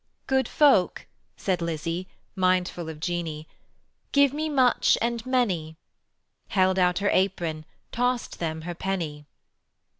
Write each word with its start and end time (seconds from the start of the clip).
"Good 0.25 0.47
folk," 0.47 1.05
said 1.37 1.61
Lizzie, 1.61 2.07
Mindful 2.35 2.89
of 2.89 2.99
Jeanie, 2.99 3.47
"Give 4.11 4.33
me 4.33 4.49
much 4.49 4.97
and 4.99 5.23
many"; 5.27 5.75
Held 6.47 6.79
out 6.79 6.97
her 6.97 7.09
apron, 7.13 7.65
Tossed 7.91 8.39
them 8.39 8.61
her 8.61 8.73
penny. 8.73 9.27